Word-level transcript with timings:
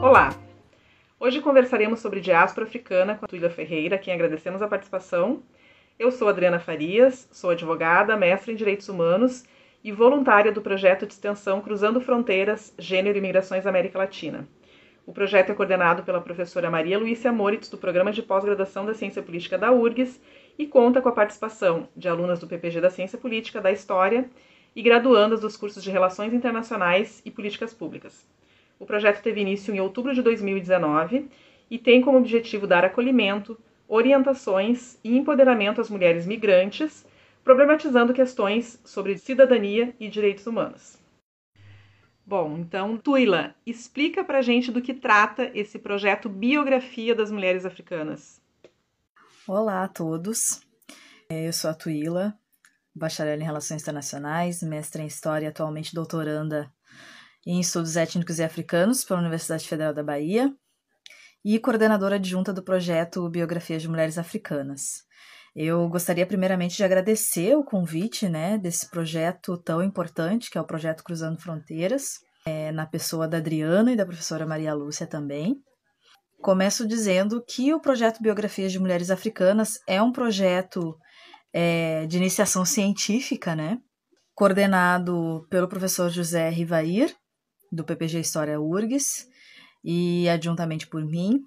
Olá! 0.00 0.30
Hoje 1.18 1.40
conversaremos 1.40 1.98
sobre 1.98 2.20
diáspora 2.20 2.64
africana 2.64 3.16
com 3.16 3.24
a 3.24 3.28
Tuila 3.28 3.50
Ferreira, 3.50 3.96
a 3.96 3.98
quem 3.98 4.14
agradecemos 4.14 4.62
a 4.62 4.68
participação. 4.68 5.42
Eu 5.98 6.12
sou 6.12 6.28
Adriana 6.28 6.60
Farias, 6.60 7.28
sou 7.32 7.50
advogada, 7.50 8.16
mestre 8.16 8.52
em 8.52 8.54
Direitos 8.54 8.88
Humanos 8.88 9.44
e 9.82 9.90
voluntária 9.90 10.52
do 10.52 10.62
projeto 10.62 11.04
de 11.04 11.14
extensão 11.14 11.60
Cruzando 11.60 12.00
Fronteiras, 12.00 12.72
Gênero 12.78 13.18
e 13.18 13.20
Migrações 13.20 13.66
América 13.66 13.98
Latina. 13.98 14.46
O 15.04 15.12
projeto 15.12 15.50
é 15.50 15.54
coordenado 15.54 16.04
pela 16.04 16.20
professora 16.20 16.70
Maria 16.70 16.96
Luísa 16.96 17.32
Moritz, 17.32 17.68
do 17.68 17.76
Programa 17.76 18.12
de 18.12 18.22
Pós-Graduação 18.22 18.86
da 18.86 18.94
Ciência 18.94 19.20
Política 19.20 19.58
da 19.58 19.72
URGS, 19.72 20.20
e 20.56 20.64
conta 20.64 21.02
com 21.02 21.08
a 21.08 21.12
participação 21.12 21.88
de 21.96 22.08
alunas 22.08 22.38
do 22.38 22.46
PPG 22.46 22.80
da 22.80 22.88
Ciência 22.88 23.18
Política, 23.18 23.60
da 23.60 23.72
História 23.72 24.30
e 24.76 24.80
graduandas 24.80 25.40
dos 25.40 25.56
cursos 25.56 25.82
de 25.82 25.90
Relações 25.90 26.32
Internacionais 26.32 27.20
e 27.24 27.32
Políticas 27.32 27.74
Públicas. 27.74 28.24
O 28.78 28.86
projeto 28.86 29.22
teve 29.22 29.40
início 29.40 29.74
em 29.74 29.80
outubro 29.80 30.14
de 30.14 30.22
2019 30.22 31.28
e 31.70 31.78
tem 31.78 32.00
como 32.00 32.18
objetivo 32.18 32.66
dar 32.66 32.84
acolhimento, 32.84 33.58
orientações 33.88 34.98
e 35.02 35.16
empoderamento 35.16 35.80
às 35.80 35.90
mulheres 35.90 36.26
migrantes, 36.26 37.06
problematizando 37.42 38.12
questões 38.12 38.80
sobre 38.84 39.18
cidadania 39.18 39.94
e 39.98 40.08
direitos 40.08 40.46
humanos. 40.46 40.98
Bom, 42.24 42.58
então, 42.58 42.98
Tuila, 42.98 43.54
explica 43.66 44.22
pra 44.22 44.42
gente 44.42 44.70
do 44.70 44.82
que 44.82 44.92
trata 44.92 45.50
esse 45.54 45.78
projeto 45.78 46.28
Biografia 46.28 47.14
das 47.14 47.30
Mulheres 47.30 47.64
Africanas. 47.64 48.40
Olá 49.46 49.84
a 49.84 49.88
todos. 49.88 50.60
Eu 51.30 51.52
sou 51.54 51.70
a 51.70 51.74
Tuila, 51.74 52.38
bacharel 52.94 53.40
em 53.40 53.44
Relações 53.44 53.80
Internacionais, 53.80 54.62
mestre 54.62 55.02
em 55.02 55.06
História 55.06 55.48
atualmente 55.48 55.94
doutoranda 55.94 56.70
em 57.48 57.60
Estudos 57.60 57.96
Étnicos 57.96 58.38
e 58.38 58.44
Africanos 58.44 59.02
pela 59.02 59.20
Universidade 59.20 59.66
Federal 59.66 59.94
da 59.94 60.02
Bahia 60.02 60.52
e 61.42 61.58
coordenadora 61.58 62.16
adjunta 62.16 62.52
do 62.52 62.62
projeto 62.62 63.26
Biografias 63.30 63.80
de 63.80 63.88
Mulheres 63.88 64.18
Africanas. 64.18 65.02
Eu 65.56 65.88
gostaria 65.88 66.26
primeiramente 66.26 66.76
de 66.76 66.84
agradecer 66.84 67.56
o 67.56 67.64
convite 67.64 68.28
né, 68.28 68.58
desse 68.58 68.90
projeto 68.90 69.56
tão 69.56 69.82
importante, 69.82 70.50
que 70.50 70.58
é 70.58 70.60
o 70.60 70.66
projeto 70.66 71.02
Cruzando 71.02 71.40
Fronteiras, 71.40 72.18
é, 72.44 72.70
na 72.70 72.84
pessoa 72.84 73.26
da 73.26 73.38
Adriana 73.38 73.92
e 73.92 73.96
da 73.96 74.04
professora 74.04 74.46
Maria 74.46 74.74
Lúcia 74.74 75.06
também. 75.06 75.56
Começo 76.42 76.86
dizendo 76.86 77.42
que 77.42 77.72
o 77.72 77.80
projeto 77.80 78.22
Biografias 78.22 78.72
de 78.72 78.78
Mulheres 78.78 79.10
Africanas 79.10 79.78
é 79.86 80.02
um 80.02 80.12
projeto 80.12 80.94
é, 81.50 82.04
de 82.04 82.18
iniciação 82.18 82.66
científica, 82.66 83.56
né? 83.56 83.78
Coordenado 84.34 85.46
pelo 85.48 85.66
professor 85.66 86.10
José 86.10 86.50
Rivair, 86.50 87.16
do 87.70 87.84
PPG 87.84 88.20
História 88.20 88.60
URGS, 88.60 89.28
e 89.84 90.28
adjuntamente 90.28 90.86
por 90.86 91.04
mim, 91.04 91.40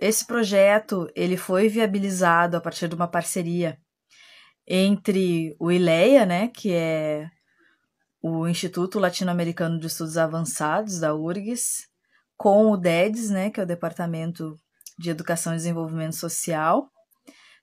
esse 0.00 0.26
projeto 0.26 1.08
ele 1.14 1.36
foi 1.36 1.68
viabilizado 1.68 2.56
a 2.56 2.60
partir 2.60 2.88
de 2.88 2.94
uma 2.94 3.08
parceria 3.08 3.78
entre 4.66 5.54
o 5.58 5.70
ILEA, 5.70 6.26
né, 6.26 6.48
que 6.48 6.72
é 6.72 7.28
o 8.22 8.46
Instituto 8.46 8.98
Latino-Americano 8.98 9.78
de 9.78 9.86
Estudos 9.86 10.16
Avançados 10.16 10.98
da 11.00 11.14
URGS, 11.14 11.88
com 12.36 12.70
o 12.70 12.76
DEDES, 12.76 13.30
né, 13.30 13.50
que 13.50 13.60
é 13.60 13.62
o 13.62 13.66
Departamento 13.66 14.56
de 14.98 15.10
Educação 15.10 15.52
e 15.52 15.56
Desenvolvimento 15.56 16.16
Social, 16.16 16.88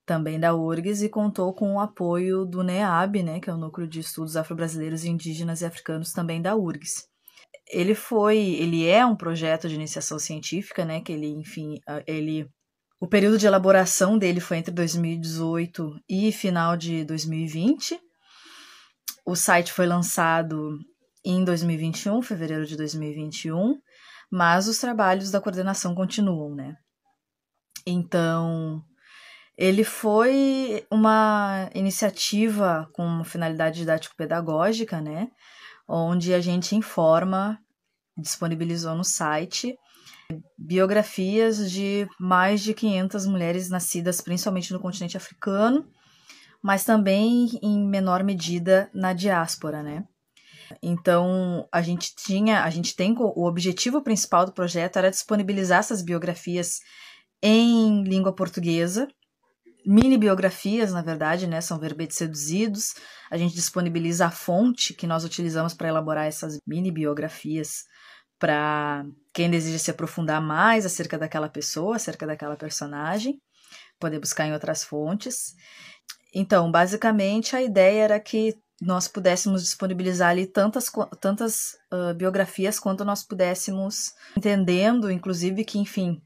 também 0.06 0.40
da 0.40 0.56
URGS, 0.56 1.04
e 1.04 1.10
contou 1.10 1.54
com 1.54 1.76
o 1.76 1.80
apoio 1.80 2.46
do 2.46 2.64
NEAB, 2.64 3.23
né, 3.23 3.40
que 3.40 3.50
é 3.50 3.54
o 3.54 3.58
Núcleo 3.58 3.88
de 3.88 4.00
Estudos 4.00 4.36
Afro-Brasileiros, 4.36 5.06
Indígenas 5.06 5.62
e 5.62 5.66
Africanos, 5.66 6.12
também 6.12 6.42
da 6.42 6.56
URGS 6.56 7.09
ele 7.72 7.94
foi, 7.95 8.38
ele 8.38 8.88
é 8.88 9.05
um 9.05 9.16
projeto 9.16 9.69
de 9.69 9.75
iniciação 9.75 10.17
científica, 10.17 10.83
né, 10.86 11.02
que 11.02 11.11
ele, 11.11 11.28
enfim, 11.28 11.76
ele 12.08 12.49
o 13.02 13.08
período 13.08 13.37
de 13.37 13.48
elaboração 13.48 14.17
dele 14.17 14.42
foi 14.42 14.58
entre 14.58 14.73
2018 14.73 15.95
e 16.09 16.32
final 16.33 16.76
de 16.76 17.05
2020. 17.05 17.98
O 19.26 19.36
site 19.38 19.71
foi 19.71 19.88
lançado 19.88 20.77
em 21.23 21.45
2021, 21.45 22.21
fevereiro 22.21 22.65
de 22.65 22.76
2021, 22.76 23.80
mas 24.30 24.67
os 24.67 24.80
trabalhos 24.80 25.32
da 25.32 25.39
coordenação 25.39 25.95
continuam, 25.95 26.54
né? 26.54 26.76
Então, 27.88 28.83
ele 29.58 29.86
foi 29.86 30.86
uma 30.92 31.70
iniciativa 31.73 32.89
com 32.93 33.23
finalidade 33.23 33.80
didático-pedagógica, 33.80 34.99
né? 34.99 35.30
Onde 35.89 36.33
a 36.33 36.39
gente 36.39 36.76
informa, 36.76 37.60
disponibilizou 38.16 38.94
no 38.94 39.04
site, 39.04 39.76
biografias 40.55 41.72
de 41.72 42.08
mais 42.20 42.61
de 42.61 42.76
500 42.76 43.26
mulheres 43.26 43.70
nascidas 43.70 44.22
principalmente 44.22 44.72
no 44.72 44.80
continente 44.80 45.17
africano, 45.17 45.89
mas 46.61 46.83
também 46.83 47.50
em 47.64 47.88
menor 47.88 48.23
medida 48.23 48.92
na 48.94 49.14
diáspora, 49.14 49.82
né? 49.82 50.04
Então, 50.83 51.67
a 51.72 51.82
gente 51.82 52.14
tinha, 52.16 52.64
a 52.64 52.70
gente 52.70 52.95
tem 52.95 53.16
o 53.17 53.48
objetivo 53.48 54.04
principal 54.04 54.45
do 54.45 54.54
projeto 54.54 54.98
era 54.98 55.10
disponibilizar 55.10 55.80
essas 55.80 56.04
biografias 56.04 56.82
em 57.42 58.04
língua 58.04 58.36
portuguesa, 58.36 59.08
mini 59.86 60.17
biografias, 60.17 60.92
na 60.92 61.02
verdade, 61.02 61.48
né? 61.48 61.62
São 61.62 61.80
verbetes 61.80 62.17
seduzidos. 62.17 62.94
A 63.30 63.38
gente 63.38 63.56
disponibiliza 63.56 64.26
a 64.26 64.32
fonte 64.32 64.94
que 64.94 65.08
nós 65.08 65.23
utilizamos 65.23 65.73
para 65.73 65.88
elaborar 65.88 66.28
essas 66.28 66.58
mini 66.66 66.92
biografias 66.92 67.86
para 68.38 69.06
quem 69.34 69.50
deseja 69.50 69.78
se 69.78 69.92
aprofundar 69.92 70.42
mais 70.42 70.86
acerca 70.86 71.18
daquela 71.18 71.50
pessoa, 71.50 71.98
acerca 71.98 72.26
daquela 72.26 72.56
personagem, 72.56 73.39
poder 74.00 74.20
buscar 74.20 74.48
em 74.48 74.54
outras 74.54 74.84
fontes. 74.84 75.56
Então, 76.34 76.72
basicamente, 76.72 77.56
a 77.56 77.62
ideia 77.62 78.04
era 78.04 78.20
que 78.20 78.56
nós 78.82 79.08
pudéssemos 79.08 79.62
disponibilizar 79.62 80.30
ali 80.30 80.48
tantas, 80.48 80.89
tantas 81.20 81.73
uh, 81.92 82.14
biografias 82.16 82.80
quanto 82.80 83.04
nós 83.04 83.23
pudéssemos, 83.23 84.14
entendendo, 84.38 85.12
inclusive, 85.12 85.66
que, 85.66 85.78
enfim, 85.78 86.22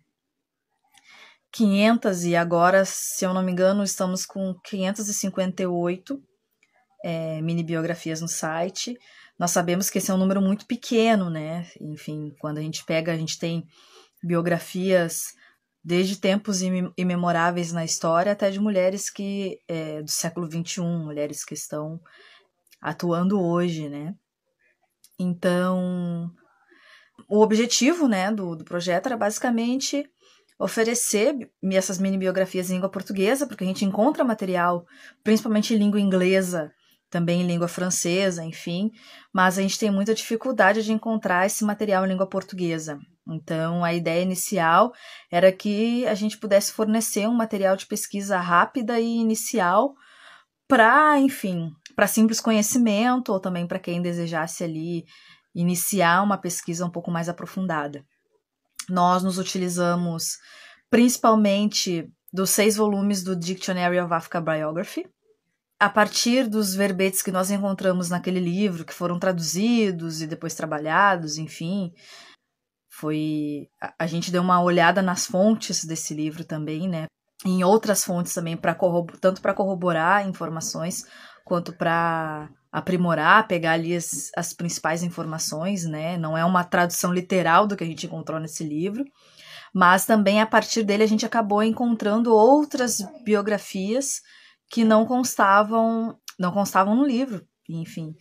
500 1.53 2.25
e 2.25 2.35
agora, 2.35 2.83
se 2.83 3.23
eu 3.23 3.33
não 3.33 3.43
me 3.43 3.51
engano, 3.51 3.83
estamos 3.83 4.25
com 4.25 4.55
558 4.65 6.21
é, 7.03 7.41
mini 7.41 7.63
biografias 7.63 8.19
no 8.21 8.27
site. 8.27 8.97
Nós 9.37 9.51
sabemos 9.51 9.89
que 9.89 9.99
esse 9.99 10.09
é 10.09 10.13
um 10.13 10.17
número 10.17 10.41
muito 10.41 10.65
pequeno, 10.65 11.29
né? 11.29 11.69
Enfim, 11.79 12.33
quando 12.39 12.57
a 12.57 12.61
gente 12.61 12.83
pega, 12.83 13.13
a 13.13 13.17
gente 13.17 13.37
tem 13.37 13.67
biografias 14.23 15.25
desde 15.83 16.19
tempos 16.19 16.61
imemoráveis 16.97 17.71
na 17.71 17.85
história 17.85 18.31
até 18.31 18.49
de 18.49 18.59
mulheres 18.59 19.09
que 19.09 19.59
é, 19.67 20.01
do 20.01 20.09
século 20.09 20.49
XXI, 20.49 20.81
mulheres 20.81 21.43
que 21.43 21.53
estão 21.53 21.99
atuando 22.81 23.39
hoje, 23.39 23.89
né? 23.89 24.15
Então, 25.19 26.31
o 27.29 27.41
objetivo, 27.41 28.07
né, 28.07 28.31
do, 28.31 28.55
do 28.55 28.63
projeto 28.63 29.07
era 29.07 29.17
basicamente 29.17 30.09
oferecer 30.59 31.35
essas 31.71 31.97
mini 31.97 32.17
biografias 32.17 32.69
em 32.69 32.75
língua 32.75 32.89
portuguesa, 32.89 33.47
porque 33.47 33.63
a 33.63 33.67
gente 33.67 33.85
encontra 33.85 34.23
material, 34.23 34.85
principalmente 35.23 35.73
em 35.73 35.77
língua 35.77 35.99
inglesa, 35.99 36.71
também 37.09 37.41
em 37.41 37.47
língua 37.47 37.67
francesa, 37.67 38.43
enfim, 38.43 38.91
mas 39.31 39.57
a 39.57 39.61
gente 39.61 39.77
tem 39.77 39.91
muita 39.91 40.15
dificuldade 40.15 40.83
de 40.83 40.91
encontrar 40.91 41.45
esse 41.45 41.63
material 41.63 42.05
em 42.05 42.09
língua 42.09 42.27
portuguesa. 42.27 42.99
Então, 43.27 43.83
a 43.83 43.93
ideia 43.93 44.23
inicial 44.23 44.91
era 45.31 45.51
que 45.51 46.05
a 46.07 46.15
gente 46.15 46.37
pudesse 46.37 46.71
fornecer 46.73 47.27
um 47.27 47.33
material 47.33 47.75
de 47.77 47.85
pesquisa 47.85 48.39
rápida 48.39 48.99
e 48.99 49.05
inicial 49.05 49.93
para, 50.67 51.19
enfim, 51.19 51.71
para 51.95 52.07
simples 52.07 52.41
conhecimento 52.41 53.31
ou 53.31 53.39
também 53.39 53.67
para 53.67 53.79
quem 53.79 54.01
desejasse 54.01 54.63
ali 54.63 55.05
iniciar 55.53 56.23
uma 56.23 56.37
pesquisa 56.37 56.85
um 56.85 56.89
pouco 56.89 57.11
mais 57.11 57.29
aprofundada. 57.29 58.03
Nós 58.89 59.23
nos 59.23 59.37
utilizamos 59.37 60.37
principalmente 60.89 62.07
dos 62.31 62.49
seis 62.49 62.75
volumes 62.75 63.23
do 63.23 63.35
Dictionary 63.35 63.99
of 63.99 64.13
Africa 64.13 64.41
Biography, 64.41 65.05
a 65.79 65.89
partir 65.89 66.47
dos 66.47 66.73
verbetes 66.73 67.21
que 67.21 67.31
nós 67.31 67.51
encontramos 67.51 68.09
naquele 68.09 68.39
livro, 68.39 68.85
que 68.85 68.93
foram 68.93 69.19
traduzidos 69.19 70.21
e 70.21 70.27
depois 70.27 70.55
trabalhados, 70.55 71.37
enfim, 71.37 71.91
foi 72.89 73.67
a, 73.81 73.93
a 73.99 74.07
gente 74.07 74.31
deu 74.31 74.41
uma 74.41 74.61
olhada 74.61 75.01
nas 75.01 75.25
fontes 75.25 75.83
desse 75.83 76.13
livro 76.13 76.45
também, 76.45 76.87
né? 76.87 77.05
Em 77.45 77.63
outras 77.63 78.03
fontes 78.03 78.33
também 78.33 78.55
para 78.55 78.77
tanto 79.19 79.41
para 79.41 79.53
corroborar 79.53 80.27
informações 80.27 81.05
quanto 81.43 81.73
para 81.73 82.49
aprimorar, 82.71 83.47
pegar 83.47 83.73
ali 83.73 83.95
as, 83.95 84.31
as 84.35 84.53
principais 84.53 85.03
informações, 85.03 85.85
né? 85.85 86.17
Não 86.17 86.37
é 86.37 86.43
uma 86.43 86.63
tradução 86.63 87.13
literal 87.13 87.67
do 87.67 87.75
que 87.77 87.83
a 87.83 87.87
gente 87.87 88.05
encontrou 88.07 88.39
nesse 88.39 88.63
livro, 88.63 89.05
mas 89.73 90.05
também 90.05 90.41
a 90.41 90.45
partir 90.45 90.83
dele 90.83 91.03
a 91.03 91.07
gente 91.07 91.25
acabou 91.25 91.61
encontrando 91.61 92.33
outras 92.33 92.99
biografias 93.23 94.21
que 94.69 94.83
não 94.83 95.05
constavam, 95.05 96.17
não 96.39 96.51
constavam 96.51 96.95
no 96.95 97.05
livro, 97.05 97.45
enfim, 97.69 98.15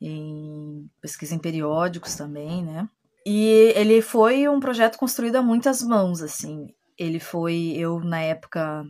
em 0.00 0.88
pesquisa 1.00 1.34
em 1.34 1.38
periódicos 1.38 2.14
também, 2.14 2.64
né? 2.64 2.88
E 3.26 3.72
ele 3.74 4.00
foi 4.00 4.48
um 4.48 4.60
projeto 4.60 4.96
construído 4.96 5.36
a 5.36 5.42
muitas 5.42 5.82
mãos, 5.82 6.22
assim. 6.22 6.68
Ele 6.96 7.20
foi, 7.20 7.74
eu 7.76 8.00
na 8.00 8.20
época 8.20 8.84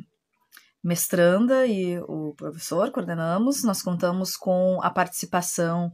mestranda 0.82 1.66
e 1.66 1.98
o 2.00 2.34
professor 2.36 2.90
coordenamos, 2.90 3.64
nós 3.64 3.82
contamos 3.82 4.36
com 4.36 4.78
a 4.82 4.90
participação 4.90 5.92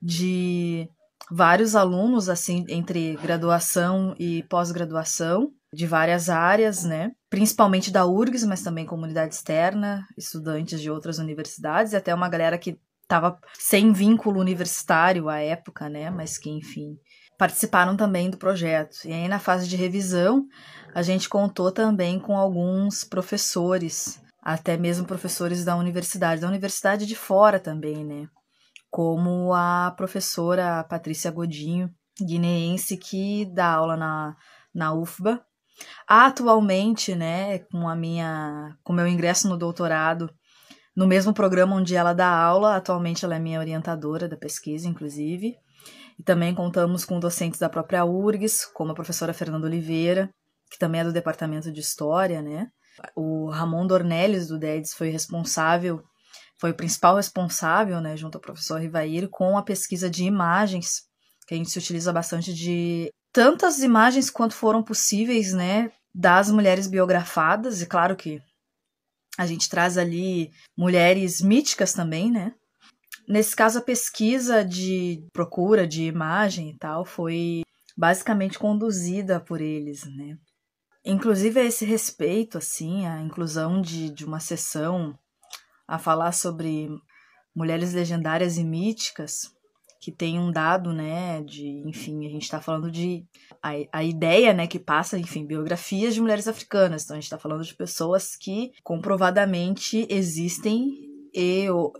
de 0.00 0.88
vários 1.30 1.74
alunos, 1.74 2.28
assim, 2.28 2.64
entre 2.68 3.16
graduação 3.16 4.14
e 4.18 4.42
pós-graduação, 4.44 5.50
de 5.72 5.86
várias 5.86 6.28
áreas, 6.30 6.84
né? 6.84 7.10
Principalmente 7.28 7.90
da 7.90 8.06
URGS, 8.06 8.44
mas 8.44 8.62
também 8.62 8.86
comunidade 8.86 9.34
externa, 9.34 10.06
estudantes 10.16 10.80
de 10.80 10.90
outras 10.90 11.18
universidades, 11.18 11.92
e 11.92 11.96
até 11.96 12.14
uma 12.14 12.28
galera 12.28 12.58
que 12.58 12.78
estava 13.02 13.38
sem 13.54 13.92
vínculo 13.92 14.40
universitário 14.40 15.28
à 15.28 15.38
época, 15.38 15.88
né? 15.88 16.10
Mas 16.10 16.38
que, 16.38 16.50
enfim, 16.50 16.96
participaram 17.38 17.96
também 17.96 18.30
do 18.30 18.38
projeto. 18.38 18.98
E 19.04 19.12
aí, 19.12 19.28
na 19.28 19.38
fase 19.38 19.68
de 19.68 19.76
revisão, 19.76 20.46
a 20.94 21.02
gente 21.02 21.28
contou 21.28 21.70
também 21.70 22.18
com 22.18 22.36
alguns 22.36 23.04
professores, 23.04 24.20
até 24.54 24.76
mesmo 24.76 25.06
professores 25.06 25.64
da 25.64 25.76
universidade, 25.76 26.40
da 26.40 26.48
universidade 26.48 27.06
de 27.06 27.16
fora 27.16 27.58
também, 27.58 28.04
né? 28.04 28.28
como 28.96 29.52
a 29.52 29.92
professora 29.96 30.82
Patrícia 30.84 31.30
Godinho, 31.30 31.90
guineense, 32.18 32.96
que 32.96 33.44
dá 33.52 33.72
aula 33.72 33.96
na, 33.96 34.34
na 34.74 34.94
UFBA. 34.94 35.44
Atualmente, 36.08 37.14
né, 37.14 37.58
com 37.70 37.86
a 37.86 37.94
minha, 37.94 38.74
com 38.82 38.94
meu 38.94 39.06
ingresso 39.06 39.48
no 39.48 39.58
doutorado, 39.58 40.30
no 40.96 41.06
mesmo 41.06 41.34
programa 41.34 41.76
onde 41.76 41.94
ela 41.94 42.14
dá 42.14 42.26
aula, 42.26 42.74
atualmente 42.74 43.22
ela 43.22 43.36
é 43.36 43.38
minha 43.38 43.60
orientadora 43.60 44.26
da 44.26 44.36
pesquisa, 44.36 44.88
inclusive. 44.88 45.54
E 46.18 46.22
também 46.22 46.54
contamos 46.54 47.04
com 47.04 47.20
docentes 47.20 47.60
da 47.60 47.68
própria 47.68 48.02
URGS, 48.02 48.64
como 48.72 48.92
a 48.92 48.94
professora 48.94 49.34
Fernanda 49.34 49.66
Oliveira, 49.66 50.30
que 50.70 50.78
também 50.78 51.02
é 51.02 51.04
do 51.04 51.12
departamento 51.12 51.70
de 51.70 51.80
História, 51.80 52.40
né? 52.40 52.68
O 53.14 53.50
Ramon 53.50 53.86
Dornelles, 53.86 54.48
do 54.48 54.58
DEDES, 54.58 54.94
foi 54.94 55.10
responsável 55.10 56.02
foi 56.58 56.70
o 56.70 56.74
principal 56.74 57.16
responsável, 57.16 58.00
né, 58.00 58.16
junto 58.16 58.36
ao 58.36 58.40
professor 58.40 58.80
Rivair, 58.80 59.28
com 59.28 59.56
a 59.58 59.62
pesquisa 59.62 60.08
de 60.08 60.24
imagens, 60.24 61.02
que 61.46 61.54
a 61.54 61.56
gente 61.56 61.70
se 61.70 61.78
utiliza 61.78 62.12
bastante 62.12 62.52
de 62.52 63.10
tantas 63.32 63.80
imagens 63.80 64.30
quanto 64.30 64.54
foram 64.54 64.82
possíveis, 64.82 65.52
né, 65.52 65.92
das 66.14 66.50
mulheres 66.50 66.86
biografadas, 66.86 67.82
e 67.82 67.86
claro 67.86 68.16
que 68.16 68.40
a 69.36 69.46
gente 69.46 69.68
traz 69.68 69.98
ali 69.98 70.50
mulheres 70.76 71.42
míticas 71.42 71.92
também, 71.92 72.30
né? 72.30 72.54
Nesse 73.28 73.54
caso, 73.54 73.80
a 73.80 73.82
pesquisa 73.82 74.64
de 74.64 75.22
procura 75.30 75.86
de 75.86 76.04
imagem 76.04 76.70
e 76.70 76.78
tal 76.78 77.04
foi 77.04 77.60
basicamente 77.94 78.58
conduzida 78.58 79.38
por 79.38 79.60
eles, 79.60 80.04
né? 80.16 80.38
Inclusive 81.06 81.60
a 81.60 81.64
esse 81.64 81.84
respeito, 81.84 82.58
assim, 82.58 83.06
a 83.06 83.22
inclusão 83.22 83.80
de, 83.80 84.10
de 84.10 84.24
uma 84.24 84.40
sessão 84.40 85.16
a 85.86 85.98
falar 85.98 86.32
sobre 86.32 86.88
mulheres 87.54 87.94
legendárias 87.94 88.58
e 88.58 88.64
míticas, 88.64 89.54
que 90.00 90.10
tem 90.10 90.38
um 90.38 90.50
dado, 90.50 90.92
né, 90.92 91.42
de, 91.42 91.82
enfim, 91.86 92.26
a 92.26 92.28
gente 92.28 92.42
está 92.42 92.60
falando 92.60 92.90
de 92.90 93.24
a, 93.62 93.70
a 93.92 94.04
ideia, 94.04 94.52
né, 94.52 94.66
que 94.66 94.78
passa, 94.78 95.18
enfim, 95.18 95.46
biografias 95.46 96.14
de 96.14 96.20
mulheres 96.20 96.48
africanas. 96.48 97.04
Então 97.04 97.14
a 97.14 97.18
gente 97.18 97.24
está 97.24 97.38
falando 97.38 97.64
de 97.64 97.74
pessoas 97.74 98.36
que 98.36 98.72
comprovadamente 98.82 100.06
existem 100.10 101.06
e 101.32 101.68
ou, 101.70 101.92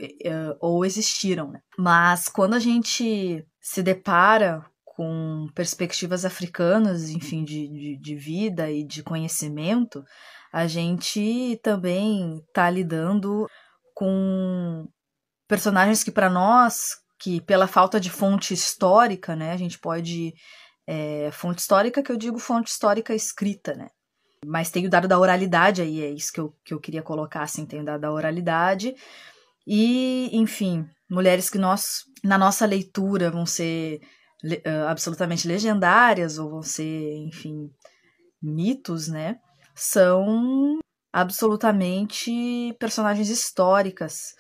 ou 0.60 0.84
existiram, 0.84 1.50
né? 1.50 1.60
Mas 1.78 2.28
quando 2.28 2.54
a 2.54 2.58
gente 2.58 3.46
se 3.60 3.82
depara 3.82 4.64
com 4.96 5.46
perspectivas 5.54 6.24
africanas, 6.24 7.10
enfim, 7.10 7.44
de, 7.44 7.68
de, 7.68 7.98
de 8.00 8.16
vida 8.16 8.70
e 8.70 8.82
de 8.82 9.02
conhecimento, 9.02 10.02
a 10.50 10.66
gente 10.66 11.60
também 11.62 12.38
está 12.48 12.70
lidando 12.70 13.46
com 13.94 14.88
personagens 15.46 16.02
que 16.02 16.10
para 16.10 16.30
nós, 16.30 16.94
que 17.20 17.42
pela 17.42 17.66
falta 17.66 18.00
de 18.00 18.08
fonte 18.08 18.54
histórica, 18.54 19.36
né, 19.36 19.52
a 19.52 19.56
gente 19.58 19.78
pode 19.78 20.32
é, 20.86 21.30
fonte 21.30 21.60
histórica 21.60 22.02
que 22.02 22.10
eu 22.10 22.16
digo 22.16 22.38
fonte 22.38 22.70
histórica 22.70 23.14
escrita, 23.14 23.74
né? 23.74 23.88
Mas 24.46 24.70
tem 24.70 24.86
o 24.86 24.90
dado 24.90 25.06
da 25.06 25.18
oralidade 25.18 25.82
aí, 25.82 26.02
é 26.02 26.10
isso 26.10 26.32
que 26.32 26.40
eu, 26.40 26.54
que 26.64 26.72
eu 26.72 26.80
queria 26.80 27.02
colocar, 27.02 27.42
assim, 27.42 27.66
tem 27.66 27.82
o 27.82 27.84
dado 27.84 28.00
da 28.00 28.12
oralidade. 28.12 28.94
E, 29.66 30.30
enfim, 30.32 30.86
mulheres 31.10 31.50
que 31.50 31.58
nós, 31.58 32.04
na 32.24 32.38
nossa 32.38 32.64
leitura, 32.64 33.30
vão 33.30 33.44
ser 33.44 34.00
uh, 34.44 34.88
absolutamente 34.88 35.48
legendárias, 35.48 36.38
ou 36.38 36.50
vão 36.50 36.62
ser, 36.62 37.16
enfim, 37.18 37.70
mitos, 38.42 39.08
né? 39.08 39.38
São 39.74 40.78
absolutamente 41.12 42.76
personagens 42.78 43.28
históricas 43.28 44.34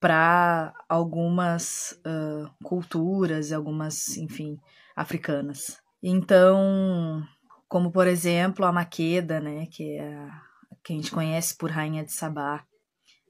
para 0.00 0.72
algumas 0.88 1.92
uh, 2.06 2.50
culturas 2.64 3.50
algumas, 3.54 4.16
enfim, 4.16 4.58
africanas. 4.96 5.78
Então, 6.02 7.22
como 7.68 7.92
por 7.92 8.06
exemplo 8.06 8.64
a 8.64 8.72
Maqueda, 8.72 9.38
né, 9.38 9.66
que 9.66 9.98
é 9.98 10.14
a, 10.14 10.42
que 10.82 10.92
a 10.92 10.96
gente 10.96 11.10
conhece 11.10 11.56
por 11.56 11.70
Rainha 11.70 12.04
de 12.04 12.12
Sabá, 12.12 12.64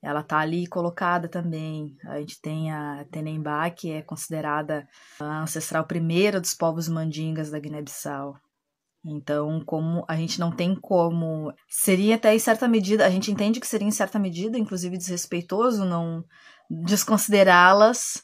ela 0.03 0.23
tá 0.23 0.39
ali 0.39 0.67
colocada 0.67 1.29
também. 1.29 1.97
A 2.07 2.19
gente 2.19 2.41
tem 2.41 2.73
a 2.73 3.05
Tenembá, 3.11 3.69
que 3.71 3.91
é 3.91 4.03
considerada 4.03 4.89
a 5.19 5.43
ancestral 5.43 5.85
primeira 5.85 6.41
dos 6.41 6.55
povos 6.55 6.89
mandingas 6.89 7.51
da 7.51 7.59
Guiné-Bissau. 7.59 8.35
Então, 9.05 9.63
como 9.65 10.05
a 10.09 10.17
gente 10.17 10.39
não 10.39 10.51
tem 10.51 10.75
como. 10.75 11.53
Seria 11.69 12.17
até 12.17 12.35
em 12.35 12.39
certa 12.39 12.69
medida, 12.69 13.07
a 13.07 13.11
gente 13.11 13.31
entende 13.31 13.61
que 13.61 13.67
seria 13.67 13.89
em 13.89 13.93
certa 13.93 14.19
medida, 14.19 14.59
inclusive 14.59 14.97
desrespeitoso, 14.97 15.85
não 15.85 16.25
desconsiderá-las 16.69 18.23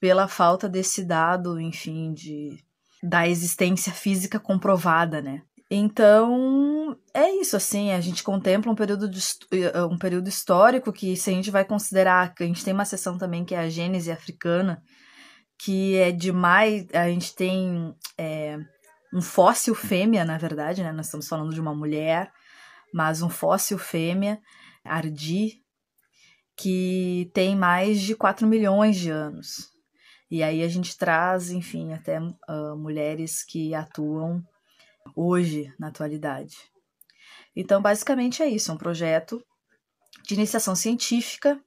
pela 0.00 0.28
falta 0.28 0.68
desse 0.68 1.04
dado, 1.04 1.60
enfim, 1.60 2.12
de 2.12 2.64
da 3.02 3.28
existência 3.28 3.92
física 3.92 4.40
comprovada, 4.40 5.22
né? 5.22 5.42
Então, 5.68 6.96
é 7.12 7.28
isso, 7.40 7.56
assim, 7.56 7.90
a 7.90 8.00
gente 8.00 8.22
contempla 8.22 8.70
um 8.70 8.76
período, 8.76 9.08
de, 9.08 9.20
eh, 9.52 9.82
um 9.82 9.98
período 9.98 10.28
histórico 10.28 10.92
que, 10.92 11.16
se 11.16 11.30
a 11.30 11.32
gente 11.32 11.50
vai 11.50 11.64
considerar, 11.64 12.32
que 12.34 12.44
a 12.44 12.46
gente 12.46 12.64
tem 12.64 12.72
uma 12.72 12.84
seção 12.84 13.18
também 13.18 13.44
que 13.44 13.54
é 13.54 13.58
a 13.58 13.68
Gênese 13.68 14.12
africana, 14.12 14.80
que 15.58 15.96
é 15.96 16.12
demais, 16.12 16.86
a 16.92 17.08
gente 17.08 17.34
tem 17.34 17.94
é, 18.16 18.58
um 19.12 19.20
fóssil 19.20 19.74
fêmea, 19.74 20.24
na 20.24 20.38
verdade, 20.38 20.82
né? 20.82 20.92
Nós 20.92 21.06
estamos 21.06 21.26
falando 21.26 21.52
de 21.52 21.60
uma 21.60 21.74
mulher, 21.74 22.30
mas 22.94 23.22
um 23.22 23.30
fóssil 23.30 23.78
fêmea, 23.78 24.40
Ardi, 24.84 25.62
que 26.56 27.30
tem 27.34 27.56
mais 27.56 28.00
de 28.00 28.14
4 28.14 28.46
milhões 28.46 28.96
de 28.96 29.10
anos. 29.10 29.68
E 30.30 30.42
aí 30.42 30.62
a 30.62 30.68
gente 30.68 30.96
traz, 30.96 31.50
enfim, 31.50 31.92
até 31.92 32.20
uh, 32.20 32.76
mulheres 32.76 33.44
que 33.44 33.74
atuam 33.74 34.42
hoje, 35.14 35.72
na 35.78 35.88
atualidade. 35.88 36.56
Então, 37.54 37.80
basicamente 37.80 38.42
é 38.42 38.48
isso, 38.48 38.72
um 38.72 38.76
projeto 38.76 39.40
de 40.24 40.34
iniciação 40.34 40.74
científica 40.74 41.60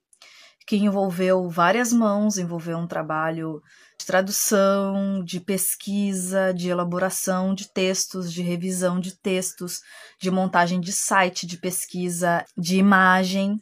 que 0.68 0.76
envolveu 0.78 1.50
várias 1.50 1.92
mãos, 1.92 2.38
envolveu 2.38 2.78
um 2.78 2.86
trabalho 2.86 3.60
de 3.98 4.06
tradução, 4.06 5.24
de 5.24 5.40
pesquisa, 5.40 6.54
de 6.54 6.70
elaboração 6.70 7.56
de 7.56 7.74
textos, 7.74 8.32
de 8.32 8.44
revisão 8.44 9.00
de 9.00 9.18
textos, 9.18 9.82
de 10.22 10.30
montagem 10.30 10.80
de 10.80 10.94
site 10.94 11.48
de 11.48 11.58
pesquisa, 11.58 12.46
de 12.56 12.78
imagem, 12.78 13.60